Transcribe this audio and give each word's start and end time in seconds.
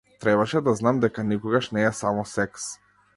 Требаше 0.23 0.61
да 0.67 0.73
знам 0.79 1.01
дека 1.03 1.25
никогаш 1.31 1.69
не 1.77 1.83
е 1.91 1.91
само 1.99 2.25
секс. 2.35 2.67